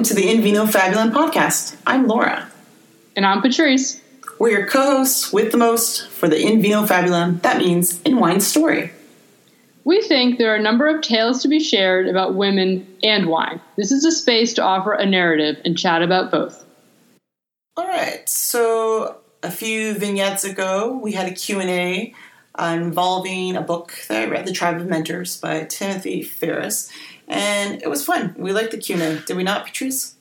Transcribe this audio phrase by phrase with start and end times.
[0.00, 1.76] Welcome to the In Vino Fabulum podcast.
[1.86, 2.50] I'm Laura.
[3.16, 4.00] And I'm Patrice.
[4.38, 7.42] We're your co hosts with the most for the In Vino Fabulum.
[7.42, 8.92] That means in wine story.
[9.84, 13.60] We think there are a number of tales to be shared about women and wine.
[13.76, 16.64] This is a space to offer a narrative and chat about both.
[17.76, 18.26] All right.
[18.26, 22.14] So a few vignettes ago, we had a Q&A
[22.54, 26.90] uh, involving a book that I read, The Tribe of Mentors by Timothy Ferriss,
[27.30, 28.34] and it was fun.
[28.36, 29.20] We liked the Q&A.
[29.20, 30.16] Did we not, Patrice?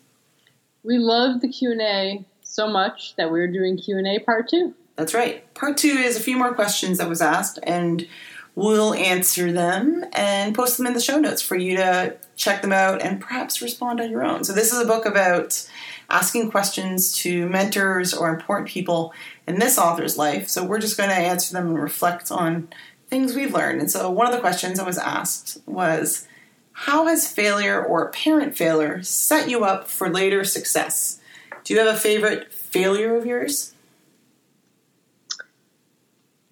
[0.83, 4.73] We loved the Q&A so much that we're doing Q&A part 2.
[4.95, 5.51] That's right.
[5.55, 8.07] Part 2 is a few more questions that was asked and
[8.55, 12.73] we'll answer them and post them in the show notes for you to check them
[12.73, 14.43] out and perhaps respond on your own.
[14.43, 15.67] So this is a book about
[16.09, 19.13] asking questions to mentors or important people
[19.47, 20.47] in this author's life.
[20.47, 22.67] So we're just going to answer them and reflect on
[23.07, 23.79] things we've learned.
[23.79, 26.27] And so one of the questions I was asked was
[26.83, 31.19] how has failure or apparent failure set you up for later success?
[31.65, 33.73] Do you have a favorite failure of yours?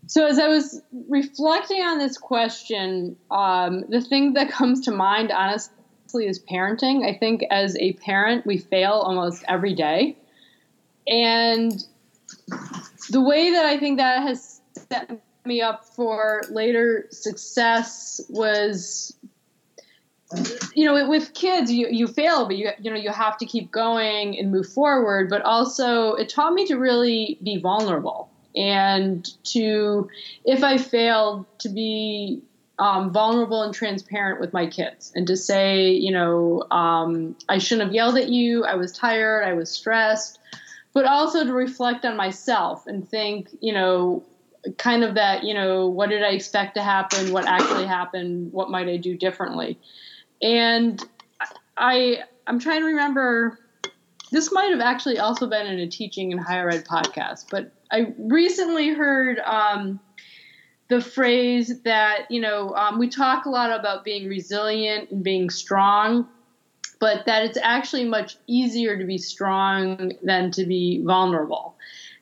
[0.07, 5.31] So, as I was reflecting on this question, um, the thing that comes to mind,
[5.31, 7.07] honestly, is parenting.
[7.07, 10.17] I think as a parent, we fail almost every day.
[11.07, 11.71] And
[13.09, 19.17] the way that I think that has set me up for later success was
[20.75, 23.71] you know with kids you, you fail but you you know you have to keep
[23.71, 25.29] going and move forward.
[25.29, 30.09] But also it taught me to really be vulnerable and to
[30.43, 32.41] if i failed to be
[32.79, 37.87] um, vulnerable and transparent with my kids and to say you know um, i shouldn't
[37.87, 38.65] have yelled at you.
[38.65, 39.43] I was tired.
[39.43, 40.39] I was stressed.
[40.93, 44.23] But also to reflect on myself and think you know
[44.77, 47.31] kind of that you know what did i expect to happen?
[47.31, 48.51] What actually happened?
[48.51, 49.79] What might i do differently
[50.41, 51.03] and
[51.77, 53.59] i i'm trying to remember
[54.31, 58.13] this might have actually also been in a teaching and higher ed podcast but I
[58.17, 59.99] recently heard um,
[60.89, 65.49] the phrase that, you know, um, we talk a lot about being resilient and being
[65.49, 66.27] strong,
[66.99, 71.75] but that it's actually much easier to be strong than to be vulnerable.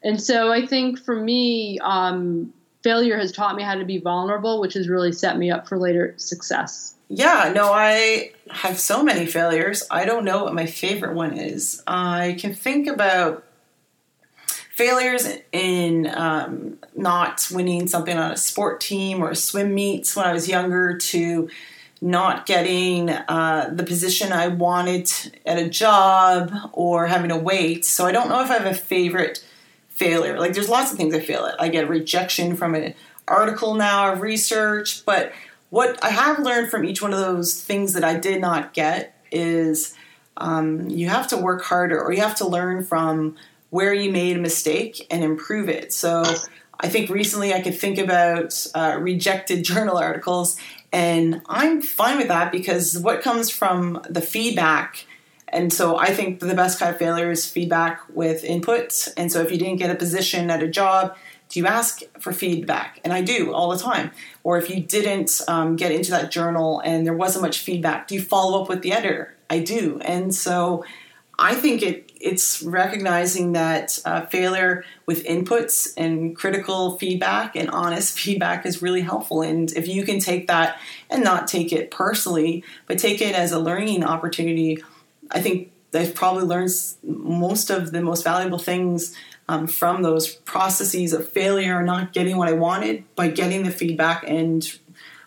[0.03, 4.59] And so I think for me, um, failure has taught me how to be vulnerable,
[4.59, 6.94] which has really set me up for later success.
[7.07, 9.83] Yeah, no, I have so many failures.
[9.91, 11.83] I don't know what my favorite one is.
[11.85, 13.43] I can think about
[14.73, 20.33] failures in um, not winning something on a sport team or swim meets when I
[20.33, 21.49] was younger to
[22.01, 25.11] not getting uh, the position I wanted
[25.45, 27.85] at a job or having to wait.
[27.85, 29.45] So I don't know if I have a favorite
[29.89, 30.37] failure.
[30.37, 31.61] Like there's lots of things I fail at.
[31.61, 32.95] I get rejection from an
[33.27, 35.31] article now of research, but
[35.69, 39.21] what I have learned from each one of those things that I did not get
[39.31, 39.95] is
[40.37, 43.35] um, you have to work harder or you have to learn from
[43.69, 45.91] where you made a mistake and improve it.
[45.91, 46.23] So
[46.79, 50.57] I think recently I could think about uh, rejected journal articles,
[50.91, 55.05] and I'm fine with that because what comes from the feedback.
[55.49, 59.07] And so I think the best kind of failure is feedback with input.
[59.15, 61.15] And so if you didn't get a position at a job,
[61.49, 62.99] do you ask for feedback?
[63.03, 64.11] And I do all the time.
[64.43, 68.15] Or if you didn't um, get into that journal and there wasn't much feedback, do
[68.15, 69.35] you follow up with the editor?
[69.49, 69.99] I do.
[70.03, 70.83] And so
[71.37, 78.17] I think it it's recognizing that uh, failure with inputs and critical feedback and honest
[78.19, 79.41] feedback is really helpful.
[79.41, 80.79] And if you can take that
[81.09, 84.83] and not take it personally, but take it as a learning opportunity,
[85.29, 86.71] I think I've probably learned
[87.03, 89.15] most of the most valuable things
[89.47, 93.71] um, from those processes of failure, and not getting what I wanted, by getting the
[93.71, 94.77] feedback and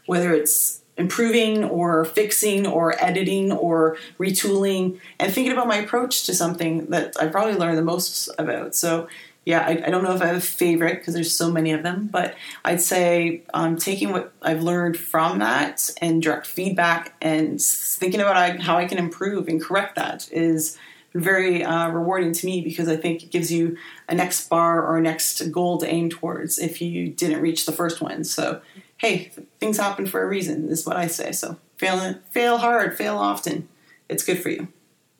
[0.07, 6.35] whether it's improving or fixing or editing or retooling and thinking about my approach to
[6.35, 8.75] something that I probably learned the most about.
[8.75, 9.09] So,
[9.45, 11.83] yeah, I, I don't know if I have a favorite because there's so many of
[11.83, 17.63] them, but I'd say um, taking what I've learned from that and direct feedback and
[17.63, 20.77] thinking about how I can improve and correct that is
[21.15, 23.77] very uh, rewarding to me because I think it gives you
[24.09, 27.73] a next bar or a next goal to aim towards if you didn't reach the
[27.73, 28.25] first one.
[28.25, 28.61] So
[28.99, 31.33] hey, things happen for a reason, is what I say.
[31.33, 33.69] So fail, fail hard, fail often.
[34.09, 34.69] It's good for you.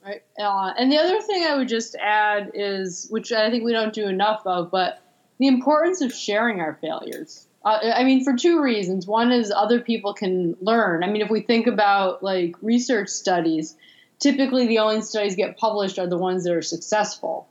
[0.05, 0.23] Right.
[0.39, 3.93] Uh, and the other thing I would just add is, which I think we don't
[3.93, 5.03] do enough of, but
[5.39, 7.47] the importance of sharing our failures.
[7.65, 9.07] Uh, I mean, for two reasons.
[9.07, 11.05] One is other people can learn.
[11.05, 13.77] I mean, if we think about like research studies,
[14.19, 17.49] typically the only studies get published are the ones that are successful.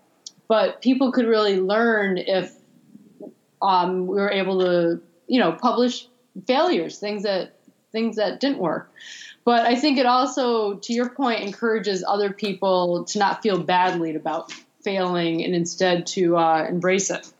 [0.47, 2.53] But people could really learn if
[3.61, 6.07] um, we were able to, you know, publish
[6.45, 7.53] failures, things that
[7.91, 8.91] things that didn't work.
[9.43, 14.15] But I think it also, to your point, encourages other people to not feel badly
[14.15, 14.51] about
[14.83, 17.31] failing and instead to uh, embrace it.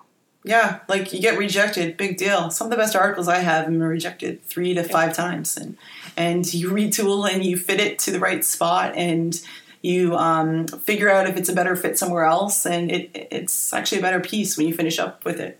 [0.47, 2.49] Yeah, like you get rejected, big deal.
[2.51, 5.77] Some of the best articles I have have been rejected three to five times, and
[6.15, 9.37] and you retool and you fit it to the right spot, and
[9.81, 13.97] you um, figure out if it's a better fit somewhere else, and it it's actually
[13.97, 15.59] a better piece when you finish up with it.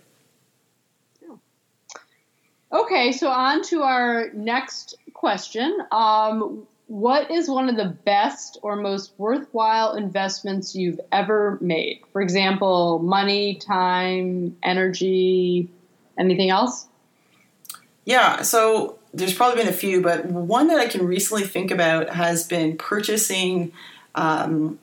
[2.72, 5.82] Okay, so on to our next question.
[5.92, 12.00] Um, what is one of the best or most worthwhile investments you've ever made?
[12.12, 15.68] For example, money, time, energy,
[16.18, 16.86] anything else?
[18.06, 22.08] Yeah, so there's probably been a few, but one that I can recently think about
[22.08, 23.72] has been purchasing
[24.14, 24.78] um,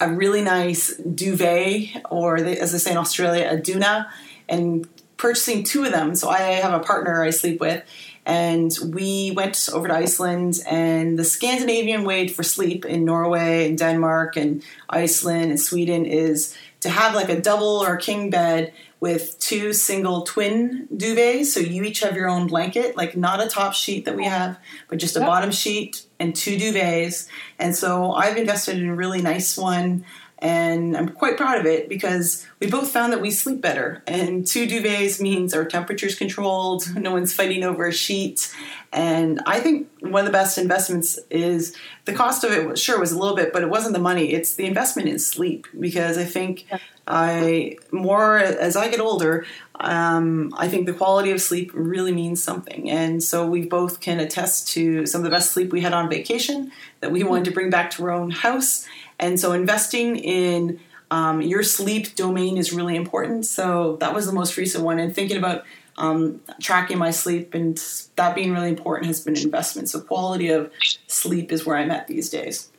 [0.00, 4.08] a really nice duvet, or as they say in Australia, a doona,
[4.48, 6.16] and purchasing two of them.
[6.16, 7.84] So I have a partner I sleep with,
[8.28, 10.60] and we went over to Iceland.
[10.68, 16.54] And the Scandinavian way for sleep in Norway and Denmark and Iceland and Sweden is
[16.80, 21.46] to have like a double or king bed with two single twin duvets.
[21.46, 24.58] So you each have your own blanket, like not a top sheet that we have,
[24.88, 25.28] but just a yep.
[25.28, 27.28] bottom sheet and two duvets.
[27.58, 30.04] And so I've invested in a really nice one
[30.40, 34.02] and I'm quite proud of it because we both found that we sleep better.
[34.06, 38.54] And two duvets means our temperature's controlled, no one's fighting over a sheet.
[38.92, 42.78] And I think one of the best investments is the cost of it.
[42.78, 44.32] Sure, was a little bit, but it wasn't the money.
[44.32, 46.66] It's the investment in sleep because I think
[47.06, 49.44] I more as I get older,
[49.80, 52.88] um, I think the quality of sleep really means something.
[52.88, 56.08] And so we both can attest to some of the best sleep we had on
[56.08, 56.70] vacation
[57.00, 58.86] that we wanted to bring back to our own house
[59.18, 60.80] and so investing in
[61.10, 63.46] um, your sleep domain is really important.
[63.46, 64.98] So that was the most recent one.
[64.98, 65.64] And thinking about
[65.96, 67.82] um, tracking my sleep and
[68.16, 69.88] that being really important has been an investment.
[69.88, 70.70] So quality of
[71.06, 72.70] sleep is where I'm at these days.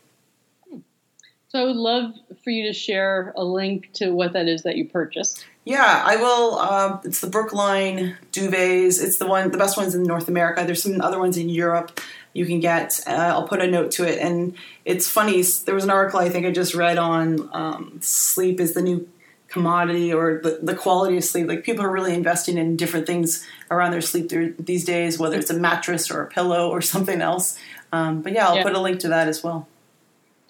[1.50, 2.14] So I would love
[2.44, 5.46] for you to share a link to what that is that you purchased.
[5.70, 6.58] Yeah, I will.
[6.58, 9.04] Uh, it's the Brooklinen duvets.
[9.04, 10.64] It's the one, the best ones in North America.
[10.66, 12.02] There's some other ones in Europe
[12.34, 13.00] you can get.
[13.06, 14.18] Uh, I'll put a note to it.
[14.18, 15.44] And it's funny.
[15.44, 19.08] There was an article I think I just read on um, sleep is the new
[19.48, 21.48] commodity or the, the quality of sleep.
[21.48, 25.52] Like people are really investing in different things around their sleep these days, whether it's
[25.52, 27.60] a mattress or a pillow or something else.
[27.94, 28.64] Um, but yeah, I'll yeah.
[28.64, 29.68] put a link to that as well.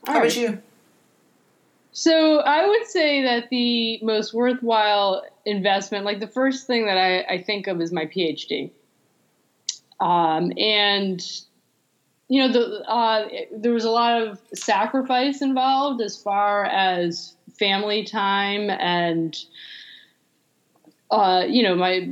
[0.08, 0.32] All How right.
[0.34, 0.62] about you?
[1.92, 7.22] So I would say that the most worthwhile investment, like the first thing that I,
[7.34, 8.72] I think of is my PhD.
[10.00, 11.22] Um, and
[12.30, 18.04] you know, the, uh, there was a lot of sacrifice involved as far as family
[18.04, 19.36] time and,
[21.10, 22.08] uh, you know, my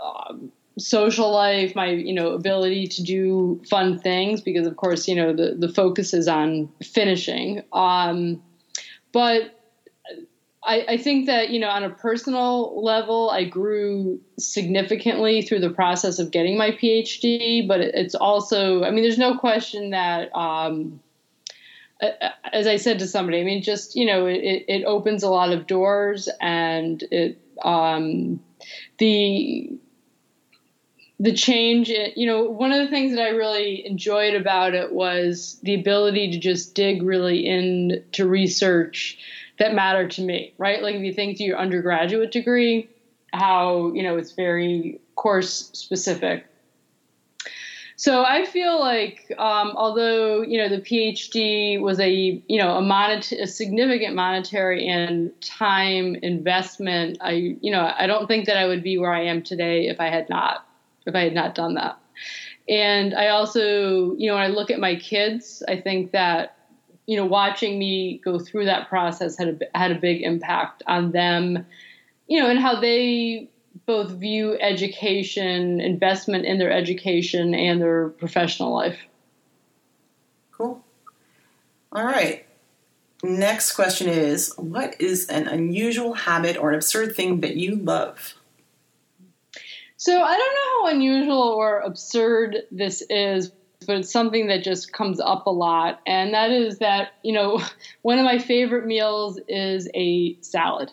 [0.00, 0.34] uh,
[0.78, 5.32] social life, my, you know, ability to do fun things because, of course, you know,
[5.32, 7.60] the, the focus is on finishing.
[7.72, 8.40] Um,
[9.16, 9.58] but
[10.62, 15.70] I, I, think that you know on a personal level i grew significantly through the
[15.70, 21.00] process of getting my phd but it's also i mean there's no question that um,
[22.52, 25.50] as i said to somebody i mean just you know it, it opens a lot
[25.50, 28.38] of doors and it um,
[28.98, 29.70] the
[31.18, 35.58] the change you know one of the things that i really enjoyed about it was
[35.62, 39.18] the ability to just dig really into research
[39.58, 40.82] that mattered to me, right?
[40.82, 42.88] Like if you think to your undergraduate degree,
[43.32, 46.46] how, you know, it's very course specific.
[47.98, 52.10] So I feel like, um, although you know the PhD was a
[52.46, 58.26] you know a, monet- a significant monetary and time investment, I you know I don't
[58.26, 60.66] think that I would be where I am today if I had not
[61.06, 61.98] if I had not done that.
[62.68, 66.56] And I also you know when I look at my kids, I think that
[67.06, 71.12] you know, watching me go through that process had a, had a big impact on
[71.12, 71.64] them,
[72.26, 73.48] you know, and how they
[73.86, 78.98] both view education, investment in their education and their professional life.
[80.50, 80.84] Cool.
[81.92, 82.44] All right.
[83.22, 88.34] Next question is What is an unusual habit or an absurd thing that you love?
[89.96, 93.50] So I don't know how unusual or absurd this is,
[93.86, 96.00] but it's something that just comes up a lot.
[96.06, 97.62] And that is that, you know,
[98.02, 100.92] one of my favorite meals is a salad.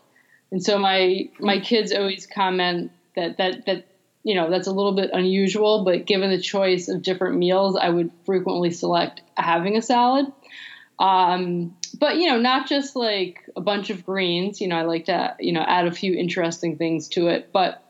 [0.51, 3.85] And so my my kids always comment that that that
[4.23, 7.89] you know that's a little bit unusual, but given the choice of different meals, I
[7.89, 10.27] would frequently select having a salad.
[10.99, 14.61] Um, but you know, not just like a bunch of greens.
[14.61, 17.49] You know, I like to you know add a few interesting things to it.
[17.51, 17.81] But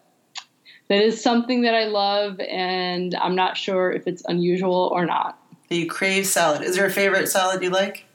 [0.89, 5.39] that is something that I love, and I'm not sure if it's unusual or not.
[5.69, 6.61] You crave salad.
[6.61, 8.05] Is there a favorite salad you like?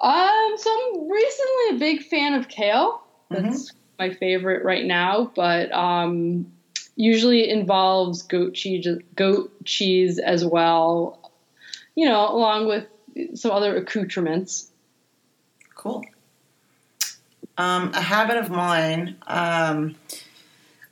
[0.00, 3.02] Um, so I'm recently a big fan of kale.
[3.30, 3.76] That's mm-hmm.
[3.98, 6.50] my favorite right now, but um,
[6.96, 11.32] usually involves goat cheese, goat cheese as well.
[11.94, 12.86] You know, along with
[13.34, 14.70] some other accoutrements.
[15.76, 16.04] Cool.
[17.58, 19.16] Um, a habit of mine.
[19.26, 19.94] Um,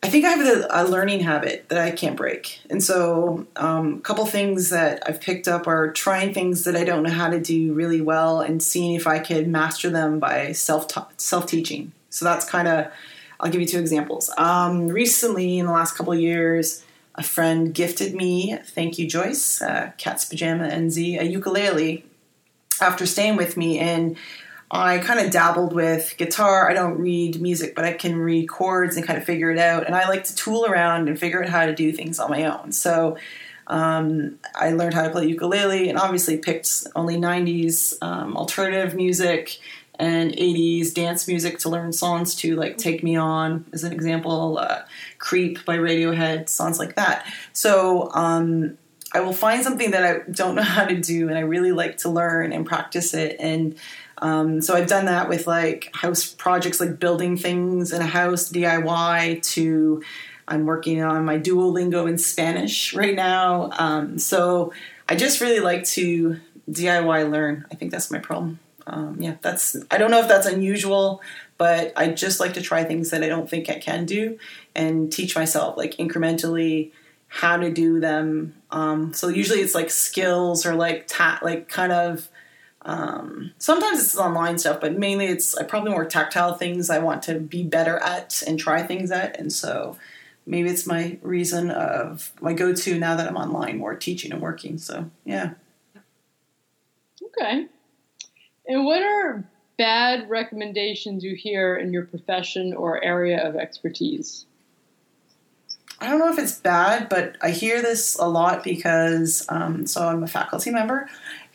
[0.02, 2.60] I think I have a, learning habit that I can't break.
[2.70, 6.84] And so, um, a couple things that I've picked up are trying things that I
[6.84, 10.52] don't know how to do really well and seeing if I could master them by
[10.52, 10.86] self
[11.18, 11.92] self teaching.
[12.08, 12.90] So that's kind of.
[13.42, 14.30] I'll give you two examples.
[14.36, 19.92] Um, recently, in the last couple years, a friend gifted me, thank you, Joyce, uh,
[19.96, 22.04] Cat's Pajama NZ, a ukulele
[22.80, 23.78] after staying with me.
[23.78, 24.16] And
[24.70, 26.70] I kind of dabbled with guitar.
[26.70, 29.84] I don't read music, but I can read chords and kind of figure it out.
[29.84, 32.44] And I like to tool around and figure out how to do things on my
[32.44, 32.70] own.
[32.70, 33.16] So
[33.66, 39.58] um, I learned how to play ukulele and obviously picked only 90s um, alternative music
[39.98, 44.58] and 80s dance music to learn songs to, like Take Me On, as an example,
[44.58, 44.82] uh,
[45.18, 47.26] Creep by Radiohead, songs like that.
[47.52, 48.78] So um,
[49.12, 51.98] I will find something that I don't know how to do and I really like
[51.98, 53.36] to learn and practice it.
[53.38, 53.76] And
[54.18, 58.50] um, so I've done that with like house projects, like building things in a house,
[58.50, 60.02] DIY, to
[60.46, 63.70] I'm working on my Duolingo in Spanish right now.
[63.78, 64.72] Um, so
[65.08, 66.40] I just really like to
[66.70, 67.64] DIY learn.
[67.70, 68.58] I think that's my problem.
[68.86, 71.22] Um, yeah, that's, I don't know if that's unusual,
[71.56, 74.38] but I just like to try things that I don't think I can do
[74.74, 76.90] and teach myself like incrementally
[77.32, 78.54] how to do them.
[78.72, 82.28] Um, so usually it's like skills or like ta- like kind of
[82.82, 87.38] um, sometimes it's online stuff, but mainly it's probably more tactile things I want to
[87.38, 89.38] be better at and try things at.
[89.38, 89.96] And so
[90.44, 94.42] maybe it's my reason of my go to now that I'm online, more teaching and
[94.42, 94.76] working.
[94.76, 95.52] So, yeah.
[97.22, 97.66] Okay.
[98.66, 99.44] And what are
[99.78, 104.46] bad recommendations you hear in your profession or area of expertise?
[106.00, 110.08] I don't know if it's bad, but I hear this a lot because um, so
[110.08, 111.08] I'm a faculty member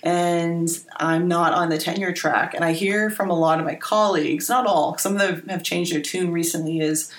[0.04, 2.54] and I'm not on the tenure track.
[2.54, 5.64] And I hear from a lot of my colleagues, not all, some of them have
[5.64, 7.12] changed their tune recently, is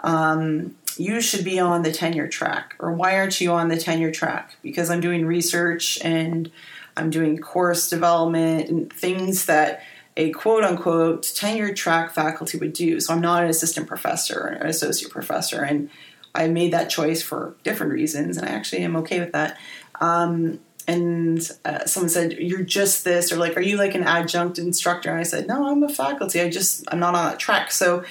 [0.00, 4.12] um, you should be on the tenure track, or why aren't you on the tenure
[4.12, 4.56] track?
[4.62, 6.50] Because I'm doing research and
[6.96, 9.82] I'm doing course development and things that
[10.16, 13.00] a quote unquote tenure track faculty would do.
[13.00, 15.62] So I'm not an assistant professor or an associate professor.
[15.62, 15.90] And
[16.38, 19.58] I made that choice for different reasons, and I actually am okay with that.
[20.00, 24.58] Um, and uh, someone said you're just this or like are you like an adjunct
[24.58, 25.10] instructor?
[25.10, 26.40] And i said no i'm a faculty.
[26.40, 27.70] I just i'm not on that track.
[27.70, 28.04] So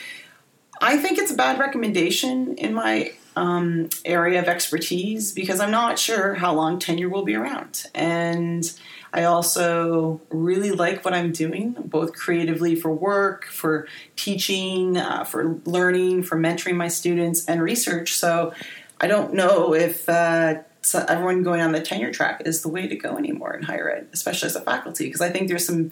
[0.79, 5.97] i think it's a bad recommendation in my um, area of expertise because i'm not
[5.97, 7.85] sure how long tenure will be around.
[7.95, 8.71] And
[9.17, 15.59] i also really like what i'm doing both creatively for work for teaching uh, for
[15.65, 18.13] learning for mentoring my students and research.
[18.13, 18.53] So
[19.01, 20.55] i don't know if uh,
[20.93, 24.07] everyone going on the tenure track is the way to go anymore in higher ed,
[24.13, 25.91] especially as a faculty, because I think there's some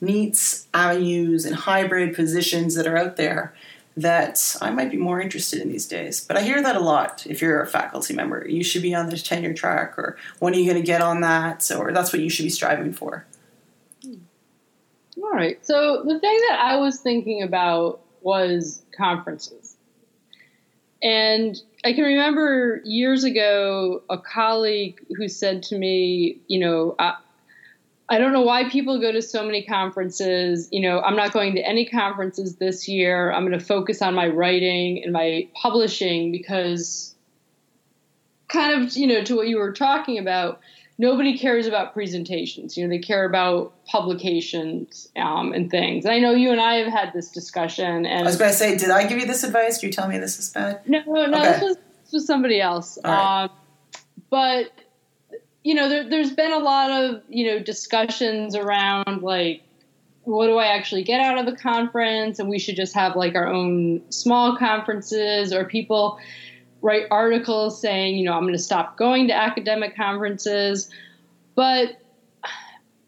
[0.00, 3.54] neat avenues and hybrid positions that are out there
[3.96, 6.24] that I might be more interested in these days.
[6.24, 8.46] But I hear that a lot if you're a faculty member.
[8.48, 11.20] You should be on the tenure track, or when are you going to get on
[11.20, 11.70] that?
[11.70, 13.26] Or that's what you should be striving for.
[15.22, 15.64] All right.
[15.64, 19.76] So the thing that I was thinking about was conferences.
[21.02, 27.16] And I can remember years ago a colleague who said to me, you know, I,
[28.08, 30.68] I don't know why people go to so many conferences.
[30.70, 33.32] You know, I'm not going to any conferences this year.
[33.32, 37.14] I'm going to focus on my writing and my publishing because,
[38.48, 40.60] kind of, you know, to what you were talking about,
[40.98, 42.76] nobody cares about presentations.
[42.76, 46.04] You know, they care about publications um, and things.
[46.04, 48.04] And I know you and I have had this discussion.
[48.04, 49.78] And I was going to say, did I give you this advice?
[49.78, 50.86] Do you tell me this is bad?
[50.86, 51.52] No, no, okay.
[51.52, 52.98] this was this was somebody else.
[53.02, 53.44] Right.
[53.44, 53.50] Um,
[54.28, 54.70] but
[55.64, 59.62] you know, there, there's been a lot of you know discussions around like.
[60.26, 62.38] What do I actually get out of a conference?
[62.38, 66.18] And we should just have like our own small conferences, or people
[66.80, 70.90] write articles saying, you know, I'm going to stop going to academic conferences.
[71.54, 71.98] But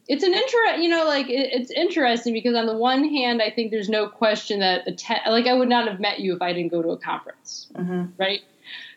[0.09, 3.51] it's an interest, you know, like it, it's interesting because on the one hand, I
[3.51, 6.53] think there's no question that attend, like I would not have met you if I
[6.53, 8.07] didn't go to a conference, mm-hmm.
[8.19, 8.41] right?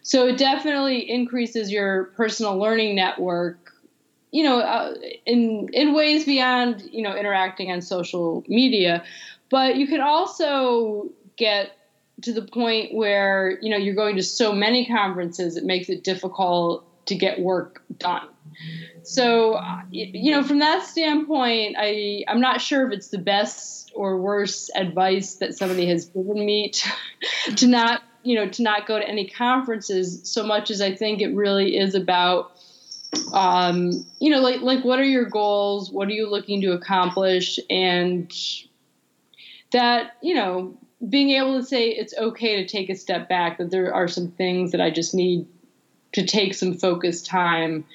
[0.02, 3.58] So it definitely increases your personal learning network,
[4.32, 9.04] you know, uh, in in ways beyond you know interacting on social media,
[9.50, 11.72] but you can also get
[12.22, 16.04] to the point where you know you're going to so many conferences it makes it
[16.04, 18.28] difficult to get work done.
[19.04, 24.18] So you know from that standpoint i i'm not sure if it's the best or
[24.18, 26.90] worst advice that somebody has given me to,
[27.56, 31.22] to not you know to not go to any conferences so much as i think
[31.22, 32.52] it really is about
[33.34, 37.60] um, you know like like what are your goals what are you looking to accomplish
[37.70, 38.32] and
[39.72, 43.72] that you know being able to say it's okay to take a step back, that
[43.72, 45.48] there are some things that I just need
[46.12, 47.86] to take some focused time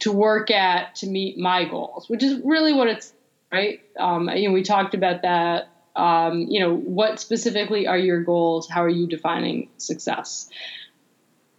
[0.00, 3.12] to work at to meet my goals, which is really what it's
[3.50, 3.80] right.
[3.98, 5.70] Um, you know, we talked about that.
[5.94, 8.68] Um, you know, what specifically are your goals?
[8.68, 10.48] How are you defining success?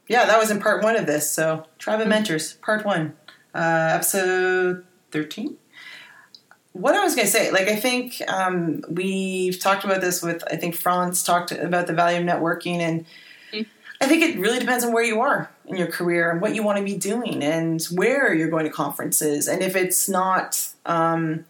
[0.08, 1.32] Yeah, that was in part one of this.
[1.32, 3.16] So, Tribe of Mentors, part one,
[3.54, 5.58] uh, episode 13
[6.74, 10.44] what I was going to say, like I think um, we've talked about this with
[10.52, 13.06] I think Franz talked about the value of networking, and.
[14.02, 16.62] I think it really depends on where you are in your career and what you
[16.62, 20.68] want to be doing and where you're going to conferences, and if it's not.
[20.86, 21.46] Um,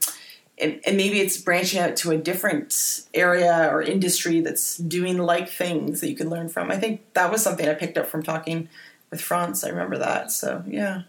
[0.60, 5.50] and, and maybe it's branching out to a different area or industry that's doing like
[5.50, 6.72] things that you can learn from.
[6.72, 8.70] I think that was something I picked up from talking
[9.10, 9.64] with Franz.
[9.64, 10.32] I remember that.
[10.32, 11.04] So yeah.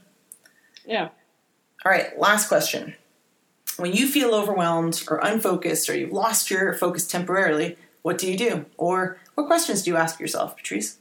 [0.86, 1.08] Yeah.
[1.84, 2.18] All right.
[2.18, 2.94] Last question
[3.76, 8.36] when you feel overwhelmed or unfocused or you've lost your focus temporarily, what do you
[8.36, 8.66] do?
[8.76, 10.98] Or what questions do you ask yourself, Patrice?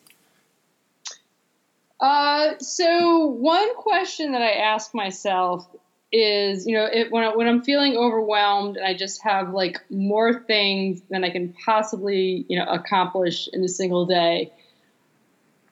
[2.00, 5.68] Uh, so one question that I ask myself
[6.14, 9.82] is, you know, it, when, I, when I'm feeling overwhelmed and I just have like
[9.90, 14.54] more things than I can possibly, you know, accomplish in a single day,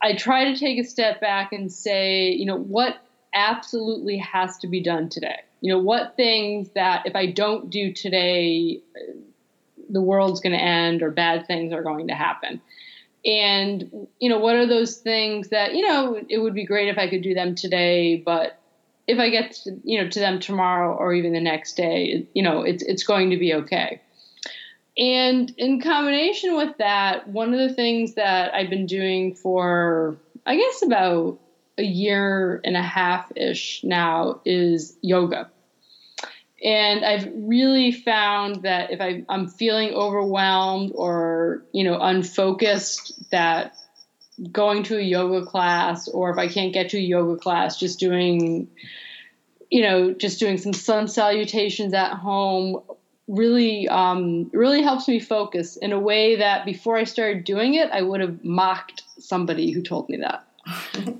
[0.01, 2.97] I try to take a step back and say, you know, what
[3.33, 5.41] absolutely has to be done today?
[5.61, 8.81] you know, what things that if I don't do today,
[9.89, 12.59] the world's going to end or bad things are going to happen.
[13.23, 16.97] And, you know, what are those things that, you know, it would be great if
[16.97, 18.59] I could do them today, but
[19.11, 22.41] if I get, to, you know, to them tomorrow or even the next day, you
[22.41, 23.99] know, it's, it's going to be okay.
[24.97, 30.55] And in combination with that, one of the things that I've been doing for, I
[30.57, 31.39] guess, about
[31.77, 35.49] a year and a half ish now is yoga.
[36.63, 43.75] And I've really found that if I, I'm feeling overwhelmed or, you know, unfocused, that
[44.51, 47.99] going to a yoga class or if I can't get to a yoga class, just
[47.99, 48.67] doing,
[49.69, 52.81] you know, just doing some sun salutations at home
[53.27, 57.89] really um, really helps me focus in a way that before I started doing it,
[57.91, 60.47] I would have mocked somebody who told me that.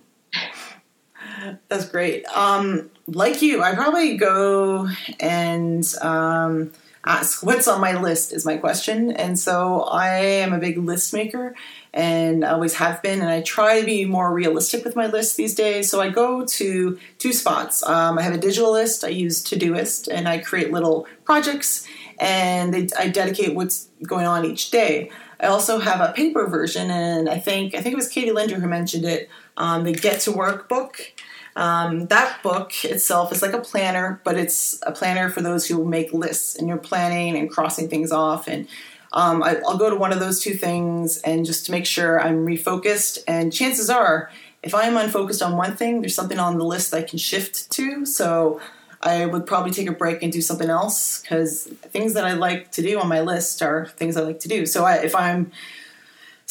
[1.69, 2.25] That's great.
[2.27, 6.71] Um, like you, I probably go and um,
[7.05, 11.13] ask what's on my list is my question, and so I am a big list
[11.13, 11.55] maker
[11.93, 15.55] and always have been, and I try to be more realistic with my list these
[15.55, 15.89] days.
[15.89, 17.83] So I go to two spots.
[17.83, 21.87] Um, I have a digital list I use Todoist, and I create little projects,
[22.19, 25.11] and they, I dedicate what's going on each day.
[25.39, 28.59] I also have a paper version, and I think I think it was Katie Linder
[28.59, 29.29] who mentioned it.
[29.57, 31.13] Um, the Get to Work book,
[31.55, 35.83] um, that book itself is like a planner, but it's a planner for those who
[35.83, 38.47] make lists and you're planning and crossing things off.
[38.47, 38.67] And
[39.13, 42.21] um, I, will go to one of those two things and just to make sure
[42.21, 43.19] I'm refocused.
[43.27, 44.31] And chances are,
[44.63, 48.05] if I'm unfocused on one thing, there's something on the list I can shift to.
[48.05, 48.61] So
[49.01, 52.71] I would probably take a break and do something else because things that I like
[52.73, 54.65] to do on my list are things I like to do.
[54.65, 55.51] So I, if I'm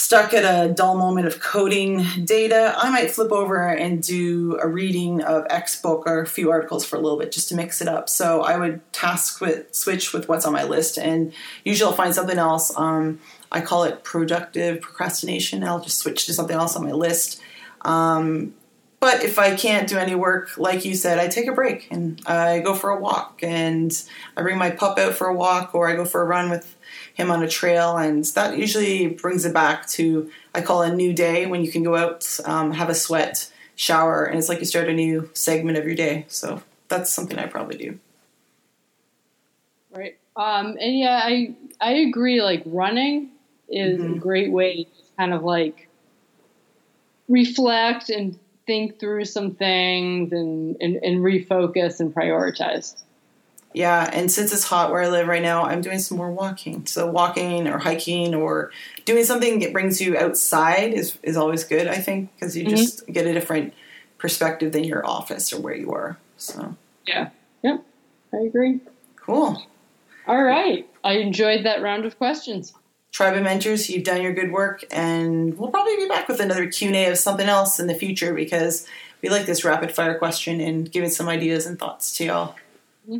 [0.00, 4.66] stuck at a dull moment of coding data, I might flip over and do a
[4.66, 7.82] reading of X book or a few articles for a little bit just to mix
[7.82, 8.08] it up.
[8.08, 11.34] So I would task with switch with what's on my list, and
[11.64, 12.74] usually I'll find something else.
[12.78, 13.20] Um,
[13.52, 15.62] I call it productive procrastination.
[15.62, 17.38] I'll just switch to something else on my list.
[17.82, 18.54] Um,
[19.00, 22.20] but if I can't do any work, like you said, I take a break and
[22.26, 23.90] I go for a walk and
[24.36, 26.76] I bring my pup out for a walk or I go for a run with
[27.14, 31.12] him on a trail, and that usually brings it back to I call a new
[31.12, 34.64] day when you can go out, um, have a sweat, shower, and it's like you
[34.64, 36.26] start a new segment of your day.
[36.28, 37.98] So that's something I probably do.
[39.90, 40.18] Right.
[40.36, 42.42] Um, and yeah, I I agree.
[42.42, 43.30] Like running
[43.68, 44.14] is mm-hmm.
[44.14, 45.88] a great way to kind of like
[47.28, 52.96] reflect and think through some things and, and, and refocus and prioritize.
[53.72, 56.86] Yeah, and since it's hot where I live right now, I'm doing some more walking.
[56.86, 58.72] So walking or hiking or
[59.04, 61.86] doing something that brings you outside is is always good.
[61.86, 62.76] I think because you mm-hmm.
[62.76, 63.72] just get a different
[64.18, 66.18] perspective than your office or where you are.
[66.36, 66.74] So
[67.06, 67.30] yeah,
[67.62, 67.84] yep,
[68.34, 68.80] I agree.
[69.14, 69.62] Cool.
[70.26, 72.74] All right, I enjoyed that round of questions.
[73.12, 76.70] Tribe of Mentors, you've done your good work, and we'll probably be back with another
[76.70, 78.86] Q&A of something else in the future because
[79.20, 82.54] we like this rapid fire question and giving some ideas and thoughts to y'all.
[83.08, 83.18] Mm-hmm.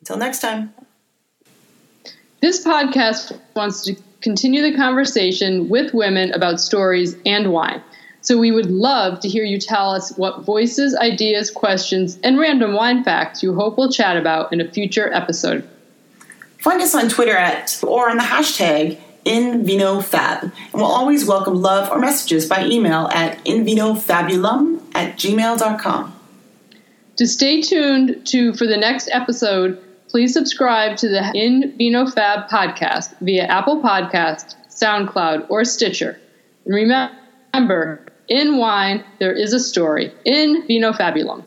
[0.00, 0.72] Until next time.
[2.40, 7.82] This podcast wants to continue the conversation with women about stories and wine.
[8.22, 12.72] So we would love to hear you tell us what voices, ideas, questions, and random
[12.72, 15.68] wine facts you hope we'll chat about in a future episode.
[16.64, 20.44] Find us on Twitter at or on the hashtag InVinoFab.
[20.44, 26.18] And we'll always welcome love or messages by email at invinofabulum at gmail.com.
[27.16, 32.48] To stay tuned to for the next episode, please subscribe to the In Vino Fab
[32.48, 36.18] podcast via Apple Podcast, SoundCloud, or Stitcher.
[36.64, 40.14] And remember, in wine, there is a story.
[40.24, 41.44] In Vino Fabulum.